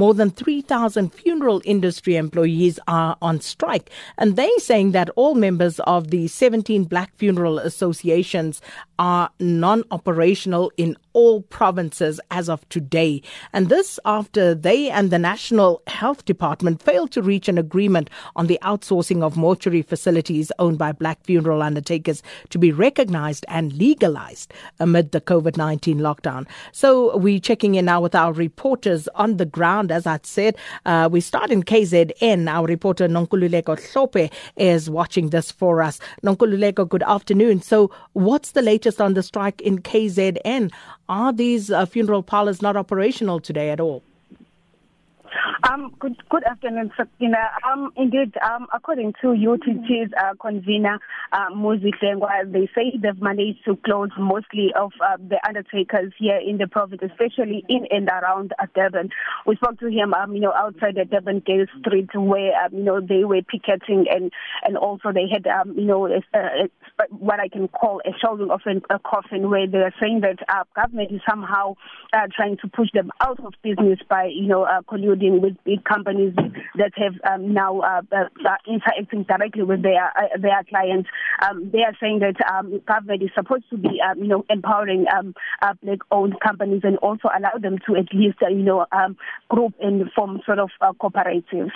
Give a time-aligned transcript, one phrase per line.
[0.00, 3.90] more than 3,000 funeral industry employees are on strike.
[4.16, 8.62] And they're saying that all members of the 17 black funeral associations
[8.98, 13.22] are non operational in all provinces as of today.
[13.52, 18.46] And this after they and the National Health Department failed to reach an agreement on
[18.46, 24.52] the outsourcing of mortuary facilities owned by black funeral undertakers to be recognized and legalized
[24.78, 26.46] amid the COVID 19 lockdown.
[26.72, 29.89] So we're checking in now with our reporters on the ground.
[29.90, 32.48] As I said, uh, we start in KZN.
[32.48, 35.98] Our reporter Nonkululeko Hlope is watching this for us.
[36.24, 37.62] Nonkululeko, good afternoon.
[37.62, 40.72] So, what's the latest on the strike in KZN?
[41.08, 44.02] Are these uh, funeral parlors not operational today at all?
[45.62, 47.36] Um, good, good afternoon, Sakina.
[47.70, 50.98] Um, indeed, um, according to UTT's uh, convener,
[51.32, 51.90] uh, Muzi
[52.50, 57.02] they say they've managed to close mostly of uh, the undertakers here in the province,
[57.02, 59.10] especially in and around uh, Durban.
[59.46, 62.84] We spoke to him, um, you know, outside the Durban Gale Street where, um, you
[62.84, 66.68] know, they were picketing and, and also they had, um, you know, a, a,
[67.10, 70.38] what I can call a shelving of an, a coffin where they are saying that
[70.48, 71.74] uh, government is somehow
[72.12, 75.84] uh, trying to push them out of business by, you know, uh, colluding with big
[75.84, 76.34] companies
[76.76, 81.08] that have um, now uh, uh, interacting directly with their uh, their clients.
[81.42, 85.06] Um, they are saying that um, government is supposed to be, um, you know, empowering
[85.16, 89.16] um, uh, black-owned companies and also allow them to at least, uh, you know, um,
[89.48, 91.72] group and form sort of uh, cooperatives.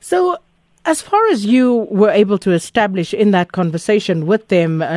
[0.00, 0.38] So,
[0.84, 4.96] as far as you were able to establish in that conversation with them, uh,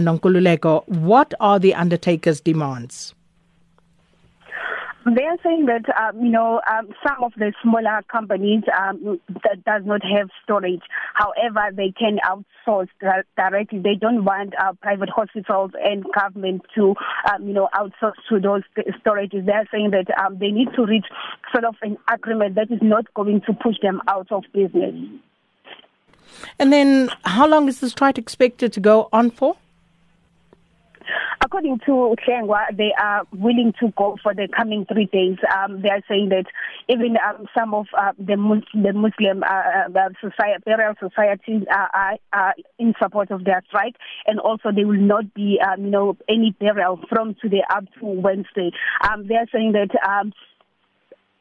[0.86, 3.16] what are the undertakers' demands?
[5.16, 9.64] They are saying that um, you know um, some of the smaller companies um, that
[9.66, 10.82] does not have storage.
[11.14, 12.90] However, they can outsource
[13.36, 13.80] directly.
[13.80, 16.96] They don't want uh, private hospitals and government to
[17.32, 18.64] um, you know outsource to those
[19.04, 19.46] storages.
[19.46, 21.06] They are saying that um, they need to reach
[21.52, 24.96] sort of an agreement that is not going to push them out of business.
[26.60, 29.56] And then, how long is this strike expected to go on for?
[31.42, 35.38] According to Hlengwa, they are willing to go for the coming three days.
[35.56, 36.46] Um, they are saying that
[36.90, 41.90] even um, some of uh, the, Mus- the Muslim uh, uh, society, burial societies are,
[41.94, 43.96] are, are, in support of their strike,
[44.28, 48.06] and also there will not be, um, you know, any burial from today up to
[48.06, 48.72] Wednesday.
[49.10, 50.34] Um, they are saying that um,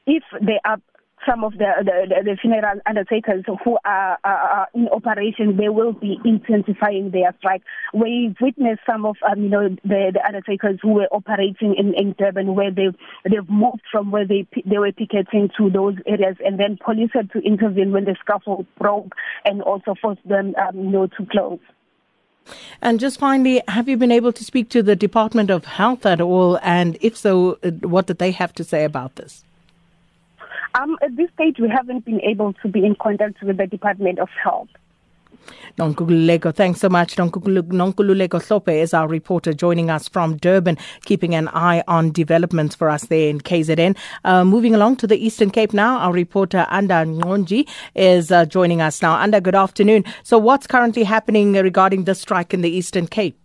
[0.06, 0.78] if they are
[1.26, 6.18] some of the, the, the funeral undertakers who are, are, in operation, they will be
[6.24, 7.62] intensifying their strike.
[7.94, 12.14] We've witnessed some of um, you know the, the undertakers who were operating in, in
[12.18, 16.58] Durban, where they've they've moved from where they they were picketing to those areas, and
[16.58, 19.14] then police had to intervene when the scaffold broke
[19.44, 21.60] and also forced them um, you know to close.
[22.80, 26.20] And just finally, have you been able to speak to the Department of Health at
[26.20, 26.58] all?
[26.62, 29.44] And if so, uh, what did they have to say about this?
[30.78, 34.18] Um, at this stage, we haven't been able to be in contact with the Department
[34.20, 34.68] of Health.
[35.78, 37.16] Nonkululeko, thanks so much.
[37.16, 42.90] Nonkululeko Hlope is our reporter joining us from Durban, keeping an eye on developments for
[42.90, 43.96] us there in KZN.
[44.24, 48.80] Uh, moving along to the Eastern Cape now, our reporter Anda Ngonji is uh, joining
[48.80, 49.16] us now.
[49.18, 50.04] Anda, good afternoon.
[50.22, 53.38] So, what's currently happening regarding the strike in the Eastern Cape?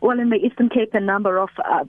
[0.00, 1.84] Well, in the Eastern Cape, a number of uh,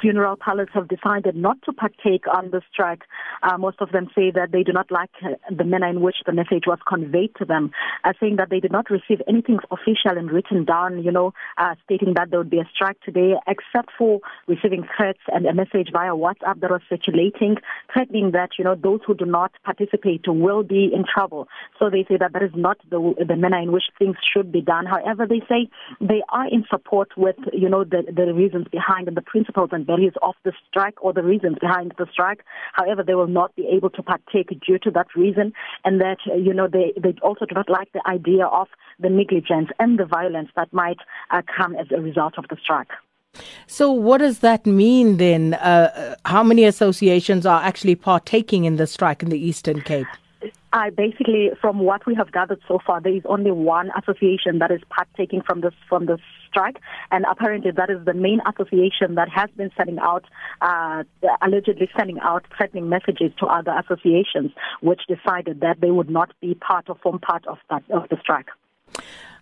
[0.00, 3.02] funeral parlors have decided not to partake on the strike.
[3.42, 6.16] Uh, most of them say that they do not like uh, the manner in which
[6.26, 7.70] the message was conveyed to them,
[8.04, 11.74] uh, saying that they did not receive anything official and written down, you know, uh,
[11.84, 15.90] stating that there would be a strike today, except for receiving threats and a message
[15.92, 17.56] via WhatsApp that was circulating,
[17.92, 21.48] threatening that, you know, those who do not participate will be in trouble.
[21.78, 24.60] So they say that that is not the, the manner in which things should be
[24.60, 24.86] done.
[24.86, 25.68] However, they say
[26.00, 29.86] they are in support with, you know, the, the reasons behind and the principles and
[29.90, 32.40] values of the strike or the reasons behind the strike.
[32.72, 35.52] However, they will not be able to partake due to that reason,
[35.84, 38.68] and that uh, you know they they also do not like the idea of
[39.04, 42.92] the negligence and the violence that might uh, come as a result of the strike.
[43.66, 45.54] So, what does that mean then?
[45.54, 50.12] Uh, uh how many associations are actually partaking in the strike in the Eastern Cape?
[50.72, 54.70] I basically, from what we have gathered so far, there is only one association that
[54.70, 56.76] is partaking from this from this strike,
[57.10, 60.24] and apparently that is the main association that has been sending out,
[60.60, 61.02] uh,
[61.42, 66.54] allegedly sending out threatening messages to other associations, which decided that they would not be
[66.54, 68.46] part or form part of that of the strike.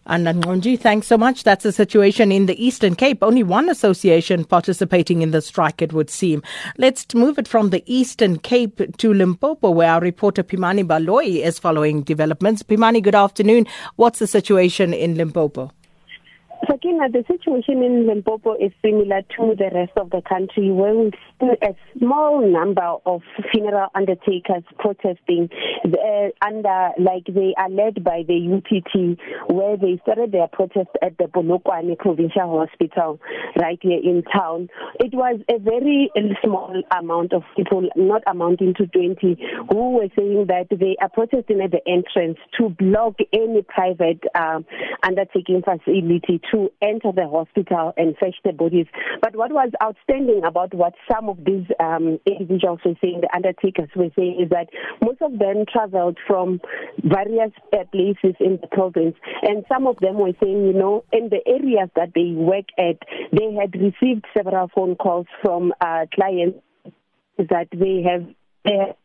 [0.08, 1.44] Anda Ngonji, thanks so much.
[1.44, 3.22] That's the situation in the Eastern Cape.
[3.22, 6.42] Only one association participating in the strike, it would seem.
[6.78, 11.58] Let's move it from the Eastern Cape to Limpopo, where our reporter Pimani Baloyi is
[11.58, 12.62] following developments.
[12.62, 13.66] Pimani, good afternoon.
[13.96, 15.72] What's the situation in Limpopo?
[16.68, 21.14] Sakina, the situation in Limpopo is similar to the rest of the country where we've
[21.40, 25.48] seen a small number of funeral undertakers protesting
[25.86, 29.18] uh, under, like they are led by the UPT
[29.50, 33.18] where they started their protest at the Polokwane Provincial Hospital
[33.58, 34.68] right here in town.
[35.00, 36.10] It was a very
[36.44, 41.62] small amount of people, not amounting to 20, who were saying that they are protesting
[41.62, 44.66] at the entrance to block any private um,
[45.02, 48.86] undertaking facility to enter the hospital and fetch the bodies.
[49.22, 53.90] But what was outstanding about what some of these um, individuals were saying, the undertakers
[53.94, 54.68] were saying, is that
[55.02, 56.60] most of them traveled from
[57.02, 61.28] various uh, places in the province, and some of them were saying, you know, in
[61.28, 62.98] the areas that they work at,
[63.32, 66.58] they had received several phone calls from uh, clients
[67.38, 68.26] that they have.
[68.64, 68.96] They have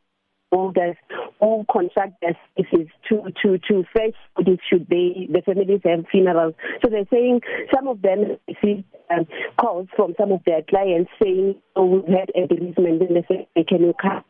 [0.54, 0.96] holders
[1.40, 6.54] who contract their spaces to to to fetch bodies should they the families have funerals.
[6.82, 7.42] So they're saying
[7.74, 9.26] some of them receive um,
[9.60, 13.64] calls from some of their clients saying, "Oh, we've had a bereavement," and they say,
[13.68, 14.24] "Can you come?"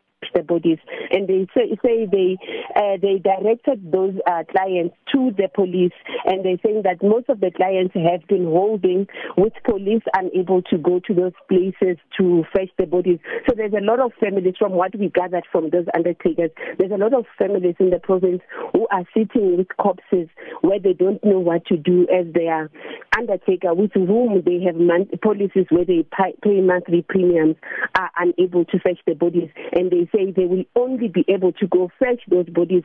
[0.54, 0.80] Bodies.
[1.12, 2.38] And they say, say they
[2.76, 5.96] uh, they directed those uh, clients to the police.
[6.26, 9.08] And they're saying that most of the clients have been holding
[9.38, 13.20] with police unable to go to those places to fetch the bodies.
[13.48, 16.52] So there's a lot of families from what we gathered from those undertakers.
[16.78, 18.42] There's a lot of families in the province
[18.74, 20.30] who are sitting with corpses
[20.62, 22.70] where they don't know what to do as their
[23.18, 24.76] undertaker with whom they have
[25.22, 26.06] policies where they
[26.44, 27.56] pay monthly premiums
[27.98, 29.50] are unable to fetch the bodies.
[29.74, 32.84] And they say they will only be able to go fetch those bodies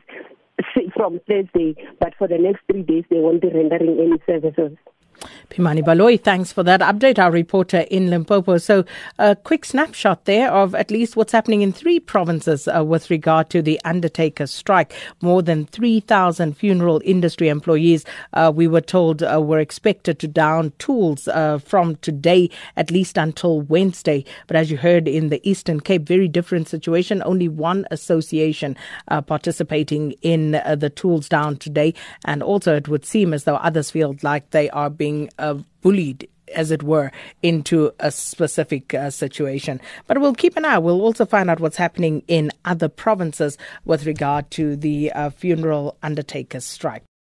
[0.95, 4.77] from Thursday, but for the next three days they won't be rendering any services.
[5.49, 8.57] Pimani Baloyi, thanks for that update, our reporter in Limpopo.
[8.57, 8.85] So,
[9.17, 13.49] a quick snapshot there of at least what's happening in three provinces uh, with regard
[13.49, 14.93] to the undertaker strike.
[15.21, 20.71] More than 3,000 funeral industry employees, uh, we were told, uh, were expected to down
[20.77, 24.23] tools uh, from today, at least until Wednesday.
[24.45, 27.23] But as you heard in the Eastern Cape, very different situation.
[27.25, 28.77] Only one association
[29.07, 31.93] uh, participating in uh, the tools down today.
[32.25, 35.55] And also, it would seem as though others feel like they are being being uh,
[35.81, 37.11] bullied as it were,
[37.43, 39.79] into a specific uh, situation.
[40.07, 40.79] But we'll keep an eye.
[40.79, 45.95] We'll also find out what's happening in other provinces with regard to the uh, funeral
[46.01, 47.03] undertakers strike.